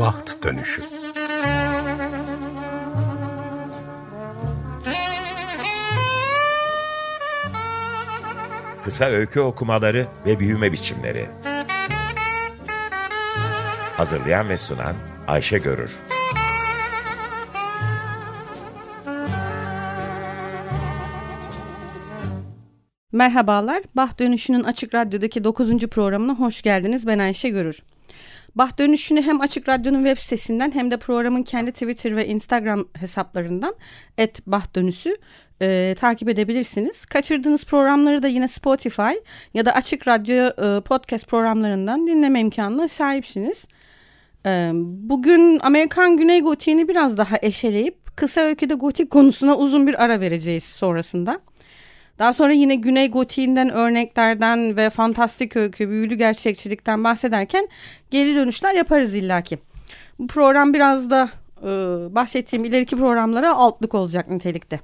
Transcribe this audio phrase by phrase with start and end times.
[0.00, 0.82] Baht Dönüşü
[8.84, 11.26] Kısa öykü okumaları ve büyüme biçimleri
[13.96, 14.94] Hazırlayan ve sunan
[15.28, 15.96] Ayşe Görür
[23.12, 25.78] Merhabalar, Bah Dönüşü'nün Açık Radyo'daki 9.
[25.78, 27.06] programına hoş geldiniz.
[27.06, 27.82] Ben Ayşe Görür.
[28.56, 33.74] Bah Dönüşü'nü hem Açık Radyo'nun web sitesinden hem de programın kendi Twitter ve Instagram hesaplarından
[34.18, 35.16] et Bah Dönüşü
[35.62, 37.06] e, takip edebilirsiniz.
[37.06, 39.12] Kaçırdığınız programları da yine Spotify
[39.54, 43.66] ya da Açık Radyo e, podcast programlarından dinleme imkanına sahipsiniz.
[44.46, 50.20] E, bugün Amerikan Güney Gotiğini biraz daha eşeleyip kısa öyküde gotik konusuna uzun bir ara
[50.20, 51.40] vereceğiz sonrasında.
[52.18, 57.68] Daha sonra yine Güney Gotiğinden örneklerden ve fantastik öykü, büyülü gerçekçilikten bahsederken
[58.10, 59.58] geri dönüşler yaparız illaki.
[60.18, 61.28] Bu program biraz da
[61.62, 61.66] e,
[62.14, 64.80] bahsettiğim ileriki programlara altlık olacak nitelikte.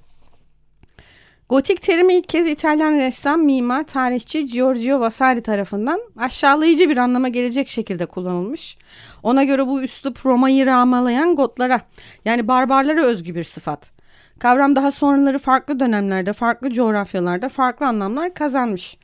[1.48, 7.68] Gotik terimi ilk kez İtalyan ressam, mimar, tarihçi Giorgio Vasari tarafından aşağılayıcı bir anlama gelecek
[7.68, 8.78] şekilde kullanılmış.
[9.22, 11.80] Ona göre bu üslup Roma'yı rağmalayan Gotlara
[12.24, 14.01] yani barbarlara özgü bir sıfat.
[14.42, 18.96] Kavram daha sonraları farklı dönemlerde, farklı coğrafyalarda farklı anlamlar kazanmış.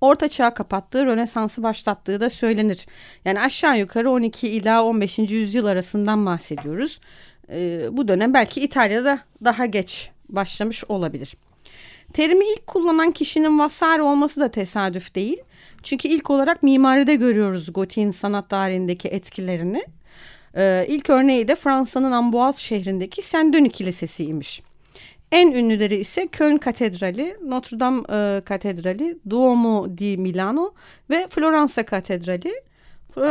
[0.00, 2.86] Orta çağ kapattığı, Rönesans'ı başlattığı da söylenir.
[3.24, 5.18] Yani aşağı yukarı 12 ila 15.
[5.18, 7.00] yüzyıl arasından bahsediyoruz.
[7.52, 11.36] Ee, bu dönem belki İtalya'da daha geç başlamış olabilir.
[12.12, 15.38] Terimi ilk kullanan kişinin Vasari olması da tesadüf değil.
[15.82, 19.84] Çünkü ilk olarak mimaride görüyoruz gotiğin sanat tarihindeki etkilerini.
[20.56, 24.69] Ee, ilk örneği de Fransa'nın Amboise şehrindeki Saint Denis Kilisesi'ymiş.
[25.32, 30.74] En ünlüleri ise Köln Katedrali, Notre Dame e, Katedrali, Duomo di Milano
[31.10, 32.52] ve Floransa Katedrali.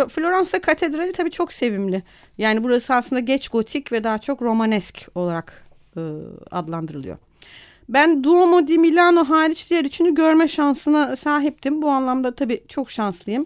[0.10, 2.04] Floransa Katedrali tabii çok sevimli.
[2.38, 6.02] Yani burası aslında geç gotik ve daha çok romanesk olarak e,
[6.52, 7.18] adlandırılıyor.
[7.90, 11.82] Ben Duomo di Milano hariç diğer üçünü görme şansına sahiptim.
[11.82, 13.46] Bu anlamda tabii çok şanslıyım.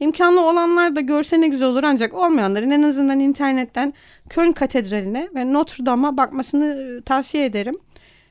[0.00, 3.94] İmkanlı olanlar da görse ne güzel olur ancak olmayanların en azından internetten
[4.28, 7.78] Köln Katedrali'ne ve Notre Dame'a bakmasını tavsiye ederim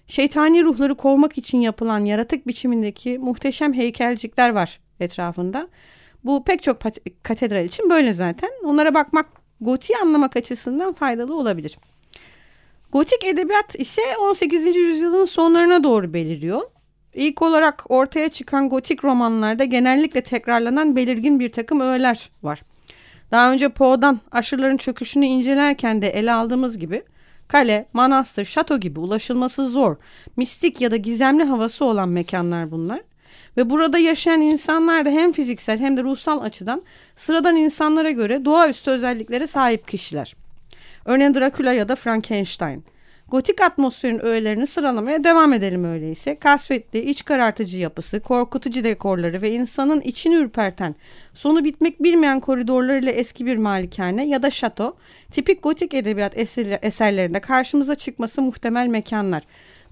[0.07, 5.67] şeytani ruhları kovmak için yapılan yaratık biçimindeki muhteşem heykelcikler var etrafında.
[6.23, 6.77] Bu pek çok
[7.23, 8.49] katedral için böyle zaten.
[8.63, 9.25] Onlara bakmak
[9.61, 11.77] gotiği anlamak açısından faydalı olabilir.
[12.91, 14.75] Gotik edebiyat ise 18.
[14.75, 16.61] yüzyılın sonlarına doğru beliriyor.
[17.13, 22.61] İlk olarak ortaya çıkan gotik romanlarda genellikle tekrarlanan belirgin bir takım öğeler var.
[23.31, 27.03] Daha önce Poe'dan aşırıların çöküşünü incelerken de ele aldığımız gibi
[27.47, 29.95] Kale, manastır, şato gibi ulaşılması zor,
[30.37, 33.01] mistik ya da gizemli havası olan mekanlar bunlar.
[33.57, 36.83] Ve burada yaşayan insanlar da hem fiziksel hem de ruhsal açıdan
[37.15, 40.35] sıradan insanlara göre doğaüstü özelliklere sahip kişiler.
[41.05, 42.83] Örneğin Dracula ya da Frankenstein.
[43.28, 46.39] Gotik atmosferin öğelerini sıralamaya devam edelim öyleyse.
[46.39, 50.95] Kasvetli, iç karartıcı yapısı, korkutucu dekorları ve insanın içini ürperten,
[51.33, 54.95] sonu bitmek bilmeyen koridorlarıyla eski bir malikane ya da şato,
[55.31, 56.38] tipik gotik edebiyat
[56.81, 59.44] eserlerinde karşımıza çıkması muhtemel mekanlar.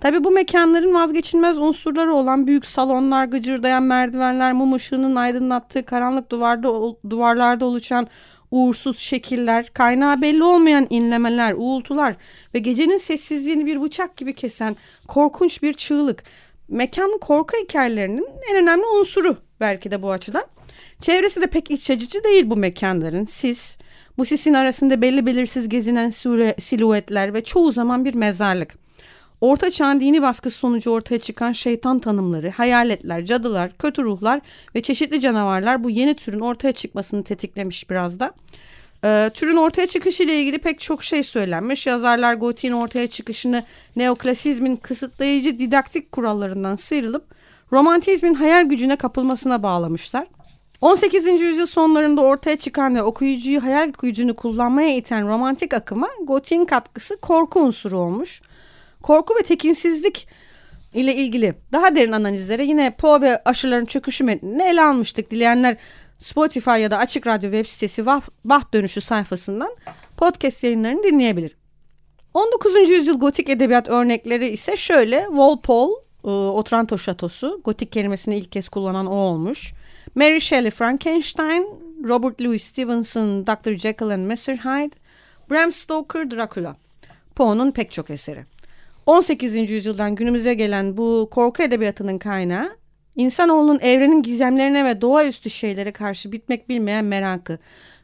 [0.02, 6.70] Tabi bu mekanların vazgeçilmez unsurları olan büyük salonlar, gıcırdayan merdivenler, mum ışığının aydınlattığı karanlık duvarda,
[7.10, 8.08] duvarlarda oluşan
[8.52, 12.16] uğursuz şekiller, kaynağı belli olmayan inlemeler, uğultular
[12.54, 14.76] ve gecenin sessizliğini bir bıçak gibi kesen
[15.08, 16.24] korkunç bir çığlık.
[16.68, 20.44] Mekan korku hikayelerinin en önemli unsuru belki de bu açıdan.
[21.02, 23.26] Çevresi de pek iç açıcı değil bu mekanların.
[23.26, 23.78] Sis,
[24.18, 26.10] bu sisin arasında belli belirsiz gezinen
[26.60, 28.81] silüetler ve çoğu zaman bir mezarlık.
[29.42, 34.42] Orta çağın dini baskısı sonucu ortaya çıkan şeytan tanımları, hayaletler, cadılar, kötü ruhlar
[34.76, 38.34] ve çeşitli canavarlar bu yeni türün ortaya çıkmasını tetiklemiş biraz da.
[39.04, 41.88] Ee, türün ortaya çıkışı ile ilgili pek çok şey söylenmiş.
[41.88, 43.64] Yazarlar gotiğin ortaya çıkışını
[43.96, 47.26] neoklasizmin kısıtlayıcı didaktik kurallarından sıyrılıp
[47.72, 50.28] romantizmin hayal gücüne kapılmasına bağlamışlar.
[50.82, 51.42] 18.
[51.42, 57.60] yüzyıl sonlarında ortaya çıkan ve okuyucuyu hayal gücünü kullanmaya iten romantik akıma gotiğin katkısı korku
[57.60, 58.42] unsuru olmuş.
[59.02, 60.28] Korku ve tekinsizlik
[60.94, 65.32] ile ilgili daha derin analizlere yine Poe ve aşıların çöküşü metnini ele almıştık.
[65.32, 65.78] Dileyenler
[66.18, 68.06] Spotify ya da Açık Radyo web sitesi
[68.46, 69.76] Bah Dönüşü sayfasından
[70.18, 71.56] podcast yayınlarını dinleyebilir.
[72.34, 72.90] 19.
[72.90, 75.94] yüzyıl gotik edebiyat örnekleri ise şöyle Walpole,
[76.24, 79.74] e, Otranto Şatosu, gotik kelimesini ilk kez kullanan o olmuş.
[80.16, 81.68] Mary Shelley Frankenstein,
[82.08, 83.78] Robert Louis Stevenson Dr.
[83.78, 84.58] Jekyll and Mr.
[84.58, 84.96] Hyde,
[85.50, 86.76] Bram Stoker Dracula.
[87.36, 88.46] Poe'nun pek çok eseri.
[89.06, 89.72] 18.
[89.72, 92.78] yüzyıldan günümüze gelen bu korku edebiyatının kaynağı
[93.16, 97.58] insanoğlunun evrenin gizemlerine ve doğaüstü şeylere karşı bitmek bilmeyen merakı.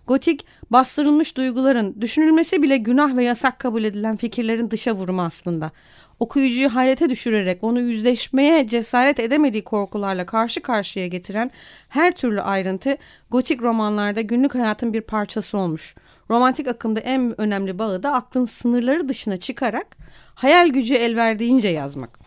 [0.08, 5.72] Gotik bastırılmış duyguların, düşünülmesi bile günah ve yasak kabul edilen fikirlerin dışa vurumu aslında.
[6.20, 11.52] Okuyucuyu hayrete düşürerek onu yüzleşmeye cesaret edemediği korkularla karşı karşıya getiren
[11.90, 12.98] her türlü ayrıntı
[13.32, 15.96] gotik romanlarda günlük hayatın bir parçası olmuş.
[16.30, 19.98] Romantik akımda en önemli bağı da aklın sınırları dışına çıkarak
[20.36, 22.20] hayal gücü el verdiğince yazmak.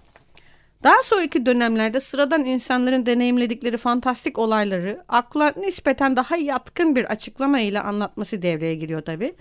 [0.83, 7.81] Daha sonraki dönemlerde sıradan insanların deneyimledikleri fantastik olayları akla nispeten daha yatkın bir açıklama ile
[7.81, 9.35] anlatması devreye giriyor tabi.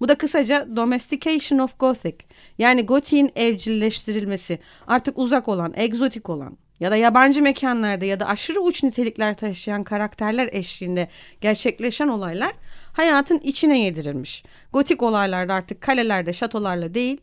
[0.00, 2.16] Bu da kısaca domestication of Gothic
[2.58, 8.60] yani Gotik'in evcilleştirilmesi artık uzak olan, egzotik olan ya da yabancı mekanlarda ya da aşırı
[8.60, 11.08] uç nitelikler taşıyan karakterler eşliğinde
[11.40, 12.52] gerçekleşen olaylar
[12.94, 14.44] hayatın içine yedirilmiş.
[14.72, 17.20] Gotik olaylarda artık kalelerde, şatolarla değil,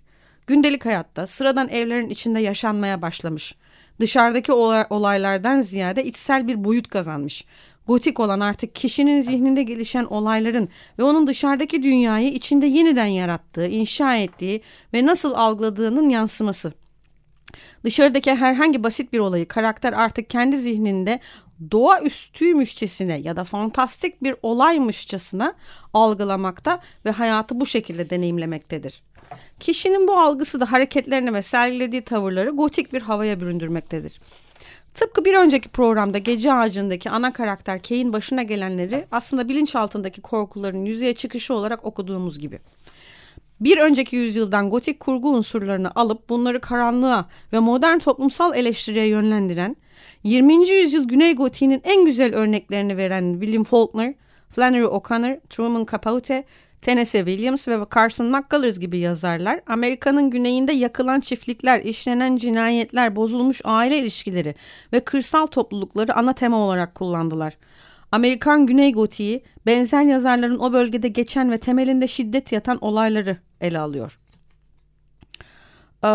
[0.47, 3.55] gündelik hayatta sıradan evlerin içinde yaşanmaya başlamış.
[3.99, 4.51] Dışarıdaki
[4.89, 7.45] olaylardan ziyade içsel bir boyut kazanmış.
[7.87, 10.69] Gotik olan artık kişinin zihninde gelişen olayların
[10.99, 14.61] ve onun dışarıdaki dünyayı içinde yeniden yarattığı, inşa ettiği
[14.93, 16.73] ve nasıl algıladığının yansıması.
[17.83, 21.19] Dışarıdaki herhangi basit bir olayı karakter artık kendi zihninde
[21.71, 25.53] doğaüstüymüşçesine ya da fantastik bir olaymışçasına
[25.93, 29.01] algılamakta ve hayatı bu şekilde deneyimlemektedir.
[29.59, 34.19] Kişinin bu algısı da hareketlerini ve sergilediği tavırları gotik bir havaya büründürmektedir.
[34.93, 41.15] Tıpkı bir önceki programda Gece Ağacı'ndaki ana karakter Kay'in başına gelenleri aslında bilinçaltındaki korkuların yüzeye
[41.15, 42.59] çıkışı olarak okuduğumuz gibi.
[43.61, 49.75] Bir önceki yüzyıldan gotik kurgu unsurlarını alıp bunları karanlığa ve modern toplumsal eleştiriye yönlendiren,
[50.23, 50.69] 20.
[50.69, 54.13] yüzyıl Güney Gotiğinin en güzel örneklerini veren William Faulkner,
[54.49, 56.43] Flannery O'Connor, Truman Capote
[56.81, 63.97] Tennessee Williams ve Carson McCullers gibi yazarlar Amerika'nın güneyinde yakılan çiftlikler, işlenen cinayetler, bozulmuş aile
[63.97, 64.55] ilişkileri
[64.93, 67.53] ve kırsal toplulukları ana tema olarak kullandılar.
[68.11, 74.19] Amerikan Güney Gotiği benzer yazarların o bölgede geçen ve temelinde şiddet yatan olayları ele alıyor.
[76.03, 76.07] Ee,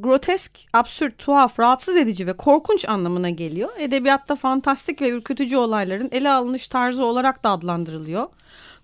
[0.00, 3.70] grotesk, absürt, tuhaf, rahatsız edici ve korkunç anlamına geliyor.
[3.78, 8.26] Edebiyatta fantastik ve ürkütücü olayların ele alınış tarzı olarak da adlandırılıyor.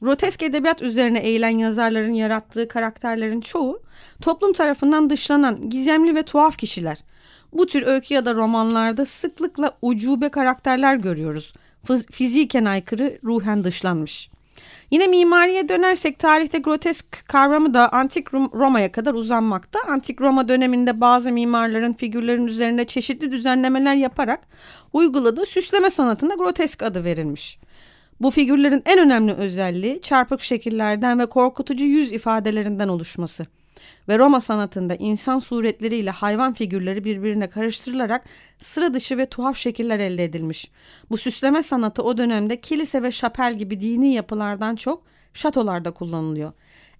[0.02, 3.82] Grotesk edebiyat üzerine eğilen yazarların yarattığı karakterlerin çoğu
[4.22, 6.98] toplum tarafından dışlanan gizemli ve tuhaf kişiler.
[7.52, 11.52] Bu tür öykü ya da romanlarda sıklıkla ucube karakterler görüyoruz.
[12.10, 14.30] Fiziken aykırı, ruhen dışlanmış.
[14.90, 19.78] Yine mimariye dönersek tarihte grotesk kavramı da antik Roma'ya kadar uzanmakta.
[19.88, 24.40] Antik Roma döneminde bazı mimarların figürlerin üzerinde çeşitli düzenlemeler yaparak
[24.92, 27.58] uyguladığı süsleme sanatına grotesk adı verilmiş.
[28.20, 33.46] Bu figürlerin en önemli özelliği çarpık şekillerden ve korkutucu yüz ifadelerinden oluşması.
[34.08, 38.24] Ve Roma sanatında insan suretleriyle hayvan figürleri birbirine karıştırılarak
[38.58, 40.70] sıra dışı ve tuhaf şekiller elde edilmiş.
[41.10, 45.02] Bu süsleme sanatı o dönemde kilise ve şapel gibi dini yapılardan çok
[45.34, 46.52] şatolarda kullanılıyor.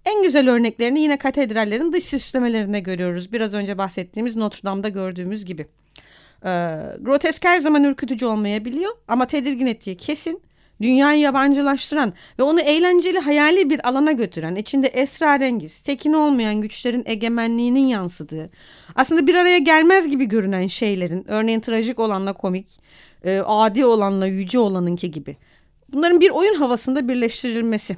[0.05, 3.33] En güzel örneklerini yine katedrallerin dış süslemelerinde görüyoruz.
[3.33, 5.67] Biraz önce bahsettiğimiz Notre Dame'da gördüğümüz gibi.
[6.45, 10.41] Ee, grotesk her zaman ürkütücü olmayabiliyor ama tedirgin ettiği kesin
[10.81, 17.87] dünyayı yabancılaştıran ve onu eğlenceli hayali bir alana götüren, içinde esrarengiz, tekin olmayan güçlerin egemenliğinin
[17.87, 18.49] yansıdığı,
[18.95, 22.79] aslında bir araya gelmez gibi görünen şeylerin, örneğin trajik olanla komik,
[23.23, 25.37] e, adi olanla yüce olanınki gibi.
[25.93, 27.97] Bunların bir oyun havasında birleştirilmesi.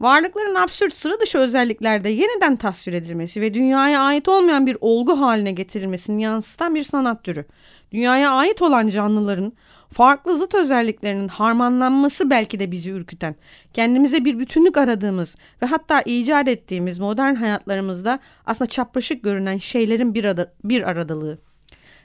[0.00, 5.52] Varlıkların absürt sıra dışı özelliklerde yeniden tasvir edilmesi ve dünyaya ait olmayan bir olgu haline
[5.52, 7.44] getirilmesini yansıtan bir sanat türü.
[7.92, 9.52] Dünyaya ait olan canlıların
[9.92, 13.34] Farklı zıt özelliklerinin harmanlanması belki de bizi ürküten,
[13.72, 20.24] kendimize bir bütünlük aradığımız ve hatta icat ettiğimiz modern hayatlarımızda aslında çapraşık görünen şeylerin bir,
[20.24, 21.38] arada, bir aradalığı.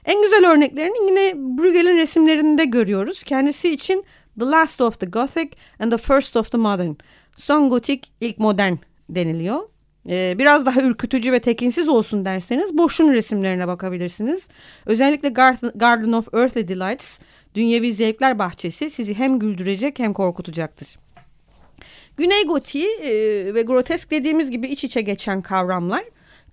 [0.06, 3.24] En güzel örneklerini yine Bruegel'in resimlerinde görüyoruz.
[3.24, 4.06] Kendisi için
[4.40, 6.94] The Last of the Gothic and the First of the Modern.
[7.36, 8.74] Son gotik, ilk modern
[9.10, 9.60] deniliyor.
[10.10, 14.50] Ee, biraz daha ürkütücü ve tekinsiz olsun derseniz boşun resimlerine bakabilirsiniz.
[14.86, 15.30] Özellikle
[15.76, 17.20] Garden of Earthly Delights
[17.56, 21.00] Dünyevi Zevkler Bahçesi sizi hem güldürecek hem korkutacaktır.
[22.18, 23.12] Güney gotiği e,
[23.54, 26.04] ve grotesk dediğimiz gibi iç içe geçen kavramlar.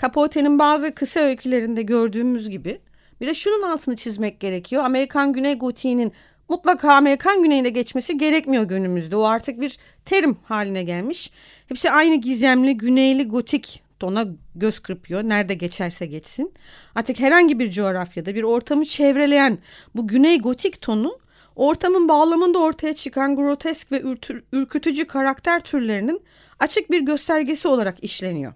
[0.02, 2.80] Capote'nin bazı kısa öykülerinde gördüğümüz gibi.
[3.20, 4.84] Bir de şunun altını çizmek gerekiyor.
[4.84, 6.12] Amerikan Güney gotiğinin
[6.48, 9.16] mutlaka Amerikan güneyinde geçmesi gerekmiyor günümüzde.
[9.16, 11.30] O artık bir terim haline gelmiş.
[11.68, 15.22] Hepsi aynı gizemli güneyli gotik tona göz kırpıyor.
[15.22, 16.54] Nerede geçerse geçsin.
[16.94, 19.58] Artık herhangi bir coğrafyada bir ortamı çevreleyen
[19.94, 21.18] bu güney gotik tonu
[21.56, 24.02] ortamın bağlamında ortaya çıkan grotesk ve
[24.52, 26.22] ürkütücü karakter türlerinin
[26.58, 28.52] açık bir göstergesi olarak işleniyor.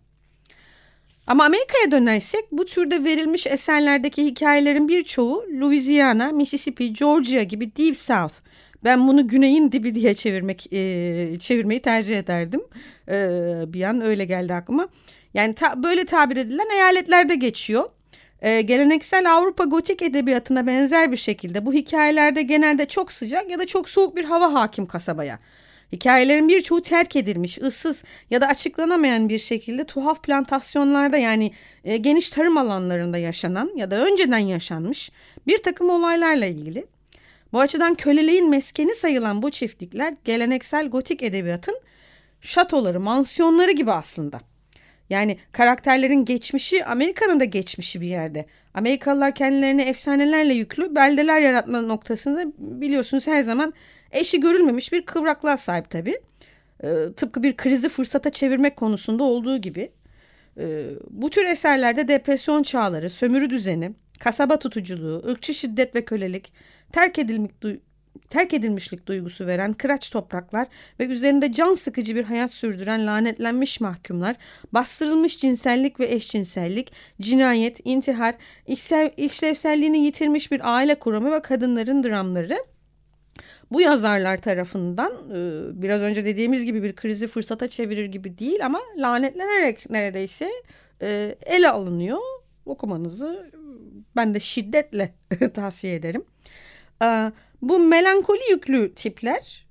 [1.26, 8.35] Ama Amerika'ya dönersek bu türde verilmiş eserlerdeki hikayelerin birçoğu Louisiana, Mississippi, Georgia gibi Deep South,
[8.85, 12.61] Ben bunu güneyin dibi diye çevirmek e, çevirmeyi tercih ederdim.
[13.09, 13.28] E,
[13.66, 14.88] bir an öyle geldi aklıma.
[15.35, 17.91] Yani ta, böyle tabir edilen eyaletlerde geçiyor.
[18.43, 23.67] E, geleneksel Avrupa gotik edebiyatına benzer bir şekilde bu hikayelerde genelde çok sıcak ya da
[23.67, 25.39] çok soğuk bir hava hakim kasabaya.
[25.93, 31.53] Hikayelerin birçoğu terk edilmiş, ıssız ya da açıklanamayan bir şekilde tuhaf plantasyonlarda yani
[31.85, 35.11] e, geniş tarım alanlarında yaşanan ya da önceden yaşanmış
[35.47, 36.87] bir takım olaylarla ilgili.
[37.53, 41.81] Bu açıdan köleliğin meskeni sayılan bu çiftlikler geleneksel gotik edebiyatın
[42.41, 44.50] şatoları, mansiyonları gibi aslında.
[45.11, 48.47] Yani karakterlerin geçmişi Amerika'nın da geçmişi bir yerde.
[48.75, 53.73] Amerikalılar kendilerini efsanelerle yüklü beldeler yaratma noktasında biliyorsunuz her zaman
[54.12, 56.21] eşi görülmemiş bir kıvraklığa sahip tabii.
[56.85, 59.90] Ee, tıpkı bir krizi fırsata çevirmek konusunda olduğu gibi.
[60.59, 66.52] Ee, bu tür eserlerde depresyon çağları, sömürü düzeni, kasaba tutuculuğu, ırkçı şiddet ve kölelik,
[66.93, 67.62] terk edilmek
[68.31, 70.69] terk edilmişlik duygusu veren kıraç topraklar
[71.00, 74.37] ve üzerinde can sıkıcı bir hayat sürdüren lanetlenmiş mahkumlar,
[74.73, 78.35] bastırılmış cinsellik ve eşcinsellik, cinayet, intihar,
[78.67, 82.57] işlev, işlevselliğini yitirmiş bir aile kuramı ve kadınların dramları
[83.71, 88.81] bu yazarlar tarafından e, biraz önce dediğimiz gibi bir krizi fırsata çevirir gibi değil ama
[88.99, 90.50] lanetlenerek neredeyse
[91.02, 92.19] e, ele alınıyor.
[92.67, 93.50] Okumanızı
[94.17, 95.14] ben de şiddetle
[95.55, 96.25] tavsiye ederim.
[97.02, 99.71] E, bu melankoli yüklü tipler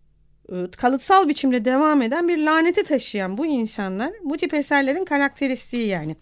[0.77, 6.15] kalıtsal biçimde devam eden bir laneti taşıyan bu insanlar bu tip eserlerin karakteristiği yani.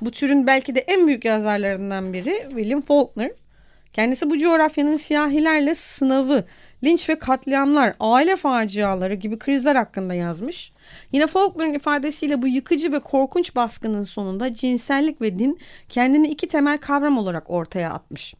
[0.00, 3.30] Bu türün belki de en büyük yazarlarından biri William Faulkner.
[3.92, 6.44] Kendisi bu coğrafyanın siyahilerle sınavı
[6.84, 10.72] linç ve katliamlar, aile faciaları gibi krizler hakkında yazmış.
[11.12, 16.78] Yine Faulkner'ın ifadesiyle bu yıkıcı ve korkunç baskının sonunda cinsellik ve din kendini iki temel
[16.78, 18.34] kavram olarak ortaya atmış.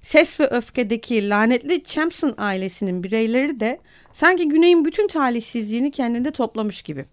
[0.00, 3.80] Ses ve öfkedeki lanetli Champson ailesinin bireyleri de
[4.12, 7.04] sanki güneyin bütün talihsizliğini kendinde toplamış gibi.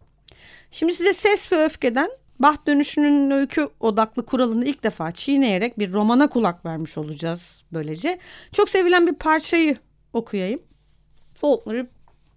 [0.72, 6.30] Şimdi size ses ve öfkeden Baht dönüşünün öykü odaklı kuralını ilk defa çiğneyerek bir romana
[6.30, 8.20] kulak vermiş olacağız böylece.
[8.52, 9.78] Çok sevilen bir parçayı
[10.14, 10.62] okuyayım.
[11.34, 11.88] Faulkner'ı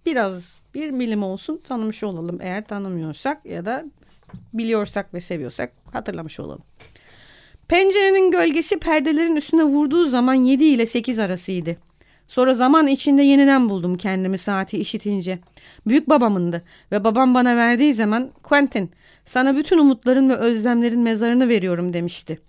[0.05, 3.85] biraz bir milim olsun tanımış olalım eğer tanımıyorsak ya da
[4.53, 6.63] biliyorsak ve seviyorsak hatırlamış olalım.
[7.69, 11.77] Pencerenin gölgesi perdelerin üstüne vurduğu zaman 7 ile 8 arasıydı.
[12.27, 15.39] Sonra zaman içinde yeniden buldum kendimi saati işitince.
[15.87, 18.91] Büyük babamındı ve babam bana verdiği zaman Quentin
[19.25, 22.39] sana bütün umutların ve özlemlerin mezarını veriyorum demişti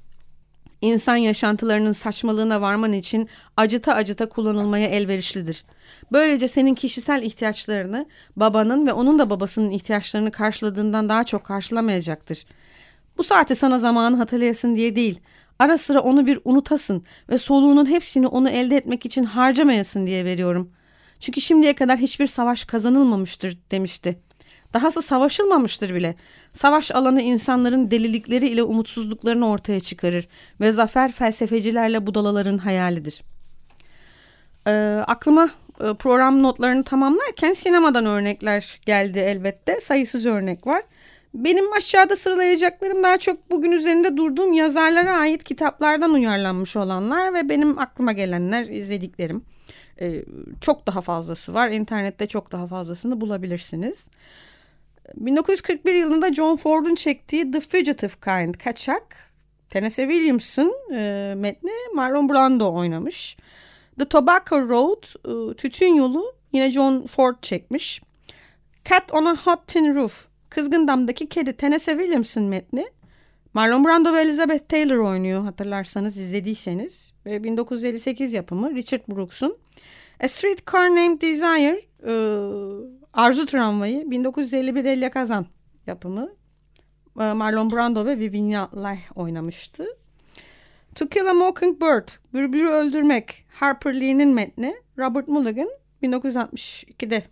[0.80, 5.64] insan yaşantılarının saçmalığına varman için acıta acıta kullanılmaya elverişlidir.
[6.12, 12.44] Böylece senin kişisel ihtiyaçlarını babanın ve onun da babasının ihtiyaçlarını karşıladığından daha çok karşılamayacaktır.
[13.20, 15.20] Bu saati sana zamanı hatırlayasın diye değil,
[15.58, 20.72] ara sıra onu bir unutasın ve soluğunun hepsini onu elde etmek için harcamayasın diye veriyorum.
[21.20, 24.18] Çünkü şimdiye kadar hiçbir savaş kazanılmamıştır demişti.
[24.74, 26.14] Dahası savaşılmamıştır bile.
[26.52, 30.28] Savaş alanı insanların delilikleri ile umutsuzluklarını ortaya çıkarır
[30.60, 33.22] ve zafer felsefecilerle budalaların hayalidir.
[34.66, 35.50] E, aklıma
[35.80, 39.80] e, program notlarını tamamlarken sinemadan örnekler geldi elbette.
[39.80, 40.82] Sayısız örnek var.
[41.34, 47.78] Benim aşağıda sıralayacaklarım daha çok bugün üzerinde durduğum yazarlara ait kitaplardan uyarlanmış olanlar ve benim
[47.78, 49.44] aklıma gelenler izlediklerim.
[50.00, 50.24] Ee,
[50.60, 51.68] çok daha fazlası var.
[51.68, 54.08] İnternette çok daha fazlasını bulabilirsiniz.
[55.14, 59.16] 1941 yılında John Ford'un çektiği The Fugitive Kind, Kaçak,
[59.70, 63.36] Tennessee Williams'ın e, metni Marlon Brando oynamış.
[63.98, 68.02] The Tobacco Road, e, Tütün Yolu yine John Ford çekmiş.
[68.84, 72.86] Cat on a Hot Tin Roof, Kızgın Dam'daki Kedi, Tennessee Williams'ın metni.
[73.54, 77.12] Marlon Brando ve Elizabeth Taylor oynuyor hatırlarsanız izlediyseniz.
[77.26, 79.58] Ve 1958 yapımı Richard Brooks'un.
[80.24, 82.12] A Streetcar Named Desire, e,
[83.12, 85.46] Arzu Tramvayı 1951 Elia Kazan
[85.86, 86.30] yapımı.
[87.20, 89.86] Ee, Marlon Brando ve Vivian Leigh oynamıştı.
[90.94, 94.74] To Kill a Mockingbird, Bülbülü Öldürmek, Harper Lee'nin metni.
[94.98, 95.68] Robert Mulligan
[96.02, 97.22] 1962'de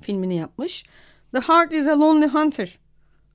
[0.00, 0.84] filmini yapmış.
[1.32, 2.78] The Heart is a Lonely Hunter,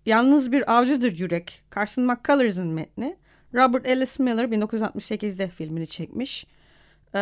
[0.06, 1.62] Yalnız bir avcıdır yürek.
[1.76, 3.16] Carson McCullough'ın metni.
[3.54, 6.46] Robert Ellis Miller 1968'de filmini çekmiş.
[7.16, 7.20] Ee,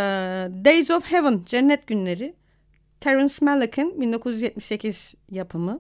[0.66, 2.36] Days of Heaven, Cennet Günleri.
[3.00, 5.80] Terence Malick'in 1978 yapımı.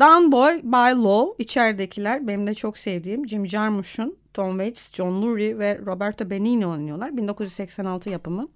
[0.00, 5.58] Down Boy by Law, içeridekiler benim de çok sevdiğim Jim Jarmusch'un, Tom Waits, John Lurie
[5.58, 7.16] ve Roberto Benigni oynuyorlar.
[7.16, 8.48] 1986 yapımı.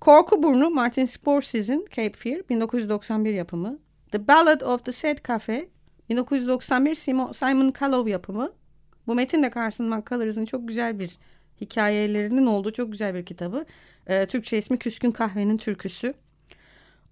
[0.00, 3.78] Korku Burnu Martin Scorsese'in Cape Fear 1991 yapımı.
[4.16, 5.68] The Ballad of the Sad Cafe
[6.08, 6.94] 1991
[7.32, 8.52] Simon Callow yapımı.
[9.06, 11.18] Bu metin de Carson McCullough'ın çok güzel bir
[11.60, 13.66] hikayelerinin olduğu çok güzel bir kitabı.
[14.06, 16.14] Ee, Türkçe ismi Küskün Kahvenin Türküsü.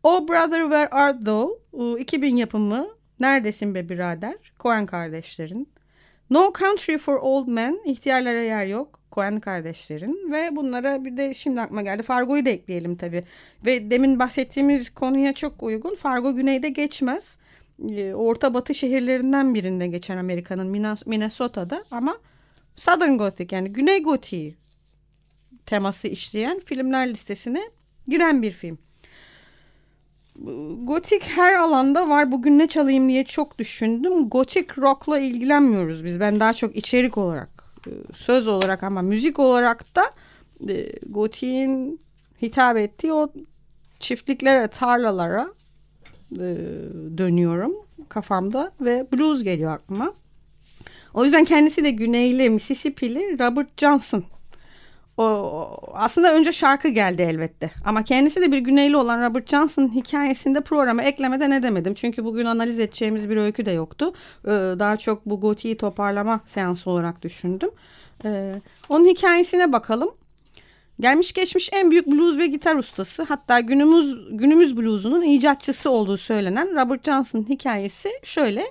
[0.03, 1.61] Oh Brother Where Art Thou
[1.99, 2.87] 2000 yapımı
[3.21, 5.69] Neredesin be birader Coen kardeşlerin.
[6.31, 11.61] No Country for Old Men ihtiyarlara yer yok Coen kardeşlerin ve bunlara bir de şimdi
[11.61, 13.25] aklıma geldi Fargo'yu da ekleyelim tabi
[13.67, 17.39] ve demin bahsettiğimiz konuya çok uygun Fargo güneyde geçmez
[17.91, 22.17] ee, orta batı şehirlerinden birinde geçen Amerika'nın Minnesota'da ama
[22.77, 24.55] Southern Gothic yani Güney Gotiği
[25.67, 27.61] teması işleyen filmler listesine
[28.09, 28.79] giren bir film.
[30.85, 32.33] Gotik her alanda var.
[32.33, 34.29] Bugün ne çalayım diye çok düşündüm.
[34.29, 36.21] Gotik rock'la ilgilenmiyoruz biz.
[36.21, 37.54] Ben daha çok içerik olarak,
[38.15, 40.03] söz olarak ama müzik olarak da
[40.73, 42.01] e, Gotik'in
[42.43, 43.33] hitap ettiği o
[44.01, 45.49] çiftliklere, tarlalara
[46.33, 46.57] e,
[47.19, 47.73] dönüyorum
[48.09, 50.15] kafamda ve blues geliyor aklıma.
[51.15, 54.25] O yüzden kendisi de Güneyli, Mississippi'li Robert Johnson
[55.17, 55.25] o,
[55.93, 57.71] aslında önce şarkı geldi elbette.
[57.85, 61.95] Ama kendisi de bir güneyli olan Robert Johnson hikayesinde programa eklemeden edemedim.
[61.95, 64.13] Çünkü bugün analiz edeceğimiz bir öykü de yoktu.
[64.45, 67.71] Ee, daha çok bu gotiği toparlama seansı olarak düşündüm.
[68.25, 68.55] Ee,
[68.89, 70.11] onun hikayesine bakalım.
[71.01, 76.71] Gelmiş geçmiş en büyük blues ve gitar ustası hatta günümüz günümüz bluesunun icatçısı olduğu söylenen
[76.71, 78.65] Robert Johnson hikayesi şöyle.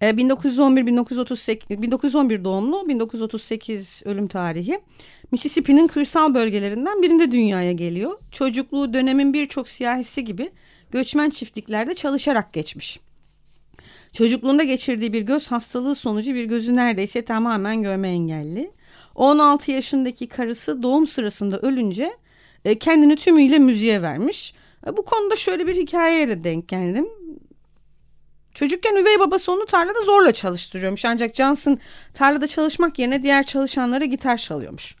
[0.00, 4.78] 1911-1938 e, 1911 doğumlu 1938 ölüm tarihi
[5.32, 8.18] Mississippi'nin kırsal bölgelerinden birinde dünyaya geliyor.
[8.32, 10.50] Çocukluğu dönemin birçok siyahisi gibi
[10.90, 13.00] göçmen çiftliklerde çalışarak geçmiş.
[14.12, 18.70] Çocukluğunda geçirdiği bir göz hastalığı sonucu bir gözü neredeyse tamamen görme engelli.
[19.14, 22.16] 16 yaşındaki karısı doğum sırasında ölünce
[22.64, 24.54] e, kendini tümüyle müziğe vermiş.
[24.86, 27.06] E, bu konuda şöyle bir hikayeye de denk geldim.
[28.56, 31.04] Çocukken üvey babası onu tarlada zorla çalıştırıyormuş.
[31.04, 31.78] Ancak Johnson
[32.14, 34.94] tarlada çalışmak yerine diğer çalışanlara gitar çalıyormuş.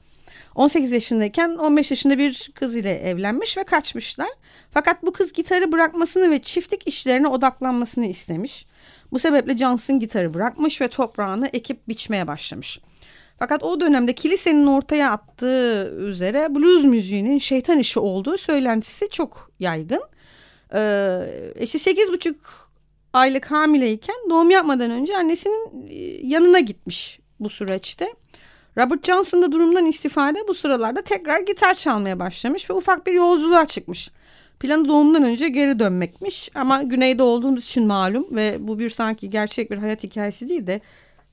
[0.54, 4.28] 18 yaşındayken 15 yaşında bir kız ile evlenmiş ve kaçmışlar.
[4.70, 8.66] Fakat bu kız gitarı bırakmasını ve çiftlik işlerine odaklanmasını istemiş.
[9.12, 12.80] Bu sebeple Johnson gitarı bırakmış ve toprağını ekip biçmeye başlamış.
[13.38, 20.02] Fakat o dönemde kilisenin ortaya attığı üzere blues müziğinin şeytan işi olduğu söylentisi çok yaygın.
[20.74, 21.20] Ee,
[21.60, 22.34] işte 8,5
[23.16, 25.94] aylık hamileyken doğum yapmadan önce annesinin e,
[26.26, 28.14] yanına gitmiş bu süreçte.
[28.78, 33.66] Robert Johnson da durumdan istifade bu sıralarda tekrar gitar çalmaya başlamış ve ufak bir yolculuğa
[33.66, 34.10] çıkmış.
[34.60, 39.70] Planı doğumdan önce geri dönmekmiş ama güneyde olduğumuz için malum ve bu bir sanki gerçek
[39.70, 40.80] bir hayat hikayesi değil de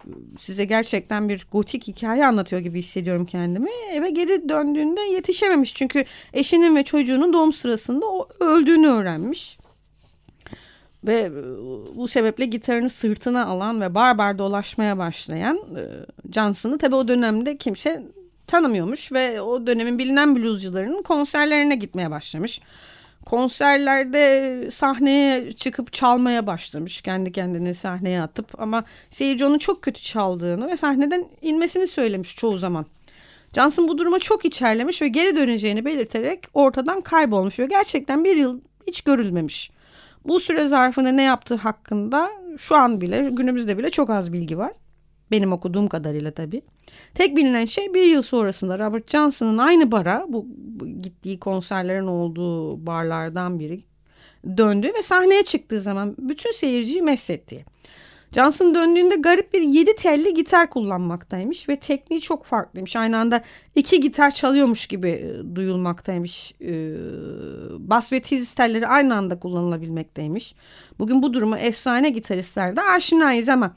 [0.06, 3.70] e, size gerçekten bir gotik hikaye anlatıyor gibi hissediyorum kendimi.
[3.92, 8.06] Eve geri döndüğünde yetişememiş çünkü eşinin ve çocuğunun doğum sırasında
[8.40, 9.58] öldüğünü öğrenmiş.
[11.04, 11.32] Ve e,
[11.96, 15.84] bu sebeple gitarını sırtına alan ve barbar dolaşmaya başlayan e,
[16.34, 18.04] Johnson'ı tabii o dönemde kimse
[18.48, 22.62] tanımıyormuş ve o dönemin bilinen bluescularının konserlerine gitmeye başlamış.
[23.26, 30.68] Konserlerde sahneye çıkıp çalmaya başlamış kendi kendine sahneye atıp ama seyirci onun çok kötü çaldığını
[30.68, 32.86] ve sahneden inmesini söylemiş çoğu zaman.
[33.56, 38.62] Johnson bu duruma çok içerlemiş ve geri döneceğini belirterek ortadan kaybolmuş ve gerçekten bir yıl
[38.88, 39.72] hiç görülmemiş.
[40.26, 44.72] Bu süre zarfında ne yaptığı hakkında şu an bile günümüzde bile çok az bilgi var.
[45.32, 46.62] Benim okuduğum kadarıyla tabii.
[47.14, 50.48] Tek bilinen şey bir yıl sonrasında Robert Johnson'ın aynı bara bu,
[51.02, 53.80] gittiği konserlerin olduğu barlardan biri
[54.58, 57.66] döndü ve sahneye çıktığı zaman bütün seyirciyi mesletti.
[58.36, 62.96] Johnson döndüğünde garip bir 7 telli gitar kullanmaktaymış ve tekniği çok farklıymış.
[62.96, 63.44] Aynı anda
[63.76, 66.54] iki gitar çalıyormuş gibi e, duyulmaktaymış.
[66.62, 66.94] Ee,
[67.78, 70.56] bas ve tiz telleri aynı anda kullanılabilmekteymiş.
[71.00, 73.76] Bugün bu duruma efsane gitaristlerde aşinayız ama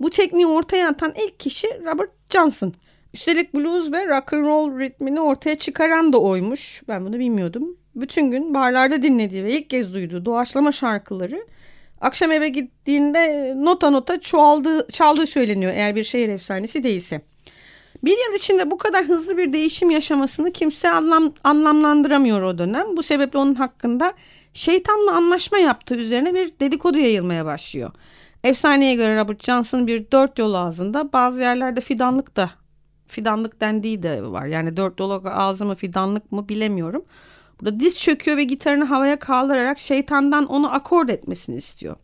[0.00, 2.74] bu tekniği ortaya atan ilk kişi Robert Johnson.
[3.14, 6.82] Üstelik blues ve rock and roll ritmini ortaya çıkaran da oymuş.
[6.88, 7.76] Ben bunu bilmiyordum.
[7.94, 11.46] Bütün gün barlarda dinlediği ve ilk kez duyduğu doğaçlama şarkıları
[12.00, 17.20] Akşam eve gittiğinde nota nota çoğaldığı, çaldığı söyleniyor eğer bir şehir efsanesi değilse.
[18.04, 22.96] Bir yıl içinde bu kadar hızlı bir değişim yaşamasını kimse anlam, anlamlandıramıyor o dönem.
[22.96, 24.12] Bu sebeple onun hakkında
[24.54, 27.90] şeytanla anlaşma yaptığı üzerine bir dedikodu yayılmaya başlıyor.
[28.44, 32.50] Efsaneye göre Robert Johnson bir dört yol ağzında bazı yerlerde fidanlık da
[33.06, 34.46] fidanlık dendiği de var.
[34.46, 37.04] Yani dört yol ağzı mı fidanlık mı bilemiyorum.
[37.60, 41.96] Burada diz çöküyor ve gitarını havaya kaldırarak şeytandan onu akord etmesini istiyor.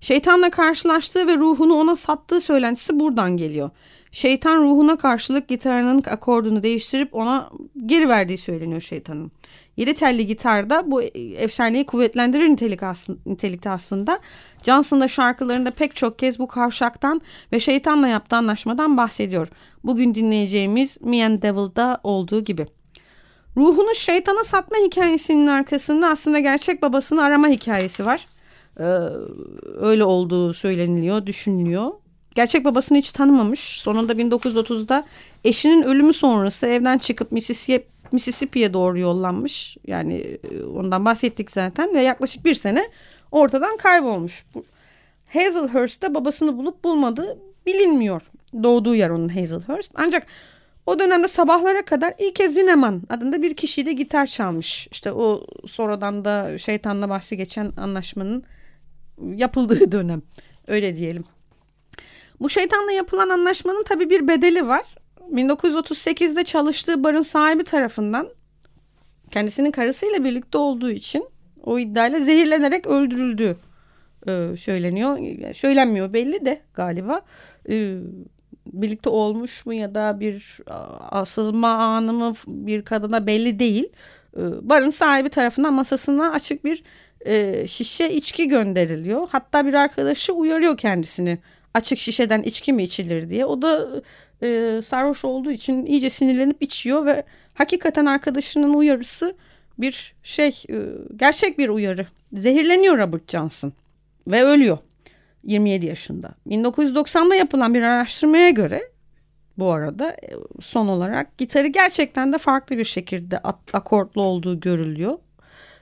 [0.00, 3.70] Şeytanla karşılaştığı ve ruhunu ona sattığı söylentisi buradan geliyor.
[4.12, 7.50] Şeytan ruhuna karşılık gitarının akordunu değiştirip ona
[7.86, 9.32] geri verdiği söyleniyor şeytanın.
[9.76, 11.02] Yedi telli gitarda bu
[11.36, 14.18] efsaneyi kuvvetlendirir nitelik aslında, nitelikte aslında.
[14.62, 17.20] Johnson da şarkılarında pek çok kez bu kavşaktan
[17.52, 19.48] ve şeytanla yaptığı anlaşmadan bahsediyor.
[19.84, 22.66] Bugün dinleyeceğimiz Me and Devil'da olduğu gibi.
[23.56, 28.26] Ruhunu şeytana satma hikayesinin arkasında aslında gerçek babasını arama hikayesi var.
[28.78, 28.84] Ee,
[29.80, 31.92] öyle olduğu söyleniliyor, düşünülüyor.
[32.34, 33.60] Gerçek babasını hiç tanımamış.
[33.80, 35.04] Sonunda 1930'da
[35.44, 39.76] eşinin ölümü sonrası evden çıkıp Mississippi, Mississippi'ye doğru yollanmış.
[39.86, 42.84] Yani e, ondan bahsettik zaten ve yaklaşık bir sene
[43.32, 44.44] ortadan kaybolmuş.
[45.32, 48.22] Hazelhurst'ta babasını bulup bulmadığı bilinmiyor.
[48.62, 49.92] Doğduğu yer onun Hazelhurst.
[49.94, 50.26] Ancak
[50.86, 54.88] o dönemde sabahlara kadar İlke Zineman adında bir kişiyle gitar çalmış.
[54.90, 58.44] İşte o sonradan da şeytanla bahsi geçen anlaşmanın
[59.34, 60.22] yapıldığı dönem.
[60.66, 61.24] Öyle diyelim.
[62.40, 64.84] Bu şeytanla yapılan anlaşmanın tabii bir bedeli var.
[65.32, 68.28] 1938'de çalıştığı barın sahibi tarafından
[69.30, 71.24] kendisinin karısıyla birlikte olduğu için
[71.62, 73.56] o iddiayla zehirlenerek öldürüldü
[74.28, 75.18] e, söyleniyor.
[75.54, 77.22] Söylenmiyor belli de galiba.
[77.68, 77.96] E,
[78.66, 80.60] birlikte olmuş mu ya da bir
[81.10, 83.88] asılma anı mı bir kadına belli değil.
[84.62, 86.82] Barın sahibi tarafından masasına açık bir
[87.26, 89.28] e, şişe içki gönderiliyor.
[89.32, 91.38] Hatta bir arkadaşı uyarıyor kendisini
[91.74, 93.46] açık şişeden içki mi içilir diye.
[93.46, 94.02] O da
[94.42, 99.34] e, sarhoş olduğu için iyice sinirlenip içiyor ve hakikaten arkadaşının uyarısı
[99.78, 100.76] bir şey e,
[101.16, 102.06] gerçek bir uyarı.
[102.32, 103.72] Zehirleniyor Robert Johnson
[104.28, 104.78] ve ölüyor
[105.44, 106.34] 27 yaşında.
[106.48, 108.82] 1990'da yapılan bir araştırmaya göre
[109.58, 113.38] bu arada e, son olarak gitarı gerçekten de farklı bir şekilde
[113.72, 115.18] akortlu olduğu görülüyor.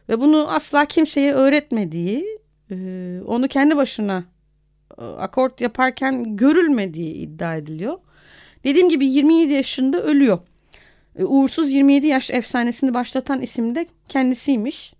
[0.09, 2.39] Ve bunu asla kimseye öğretmediği,
[2.71, 2.77] e,
[3.27, 4.25] onu kendi başına
[4.99, 7.99] e, akort yaparken görülmediği iddia ediliyor.
[8.65, 10.39] Dediğim gibi 27 yaşında ölüyor.
[11.19, 14.93] Uğursuz 27 yaş efsanesini başlatan isim de kendisiymiş.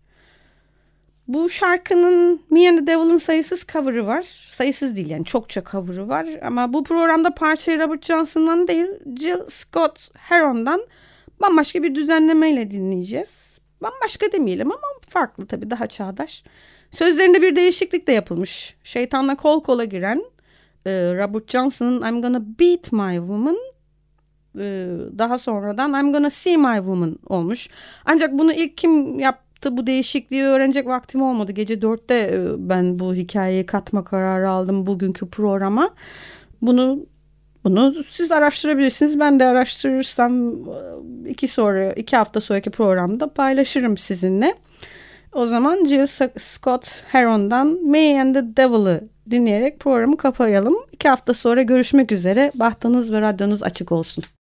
[1.35, 4.23] Bu şarkının Me and the Devil'ın sayısız cover'ı var.
[4.49, 6.27] Sayısız değil yani çokça cover'ı var.
[6.43, 8.87] Ama bu programda parçayı Robert Johnson'dan değil
[9.21, 10.83] Jill Scott Heron'dan
[11.43, 13.59] bambaşka bir düzenlemeyle dinleyeceğiz.
[13.83, 16.45] Bambaşka demeyelim ama farklı tabii daha çağdaş.
[16.91, 18.77] Sözlerinde bir değişiklik de yapılmış.
[18.85, 20.25] Şeytanla kol kola giren
[20.87, 23.57] e, Robert Johnson'ın I'm Gonna Beat My Woman
[24.59, 27.69] e, daha sonradan I'm Gonna See My Woman olmuş.
[28.05, 29.21] Ancak bunu ilk kim
[29.61, 31.53] yaptı bu değişikliği öğrenecek vaktim olmadı.
[31.53, 35.91] Gece dörtte e, ben bu hikayeyi katma kararı aldım bugünkü programa.
[36.63, 37.07] Bunu
[37.65, 39.21] bunu siz araştırabilirsiniz.
[39.21, 40.55] Ben de araştırırsam
[41.29, 44.55] iki sonra iki hafta sonraki programda paylaşırım sizinle.
[45.33, 46.07] O zaman Jill
[46.39, 50.75] Scott Heron'dan Me and the Devil'ı dinleyerek programı kapayalım.
[50.93, 52.53] İki hafta sonra görüşmek üzere.
[52.55, 54.25] Bahtınız ve radyonuz açık olsun.